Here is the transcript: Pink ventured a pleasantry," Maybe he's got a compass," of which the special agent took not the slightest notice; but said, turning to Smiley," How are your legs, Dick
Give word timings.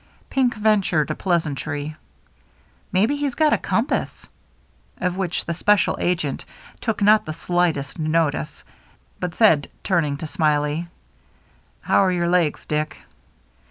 Pink 0.31 0.55
ventured 0.55 1.11
a 1.11 1.15
pleasantry," 1.15 1.95
Maybe 2.91 3.17
he's 3.17 3.35
got 3.35 3.53
a 3.53 3.57
compass," 3.59 4.27
of 4.97 5.15
which 5.15 5.45
the 5.45 5.53
special 5.53 5.95
agent 5.99 6.43
took 6.79 7.03
not 7.03 7.25
the 7.27 7.33
slightest 7.33 7.99
notice; 7.99 8.63
but 9.19 9.35
said, 9.35 9.69
turning 9.83 10.17
to 10.17 10.25
Smiley," 10.25 10.87
How 11.83 12.03
are 12.03 12.11
your 12.11 12.27
legs, 12.29 12.65
Dick 12.65 12.97